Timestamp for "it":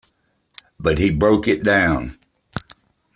1.47-1.61